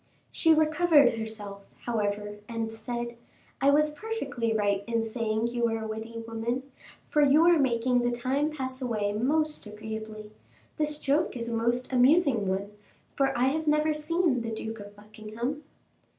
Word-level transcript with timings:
She 0.31 0.55
recovered 0.55 1.13
herself, 1.13 1.61
however, 1.81 2.37
and 2.49 2.71
said, 2.71 3.17
"I 3.61 3.69
was 3.69 3.91
perfectly 3.93 4.51
right 4.51 4.83
in 4.87 5.03
saying 5.05 5.49
you 5.49 5.65
were 5.65 5.77
a 5.77 5.85
witty 5.87 6.23
woman, 6.27 6.63
for 7.07 7.21
you 7.21 7.43
are 7.45 7.59
making 7.59 7.99
the 7.99 8.09
time 8.09 8.49
pass 8.49 8.81
away 8.81 9.13
most 9.13 9.67
agreeably. 9.67 10.31
This 10.77 10.97
joke 10.99 11.37
is 11.37 11.49
a 11.49 11.53
most 11.53 11.93
amusing 11.93 12.47
one, 12.47 12.71
for 13.15 13.31
I 13.37 13.49
have 13.49 13.67
never 13.67 13.93
seen 13.93 14.41
the 14.41 14.49
Duke 14.49 14.79
of 14.79 14.95
Buckingham." 14.95 15.61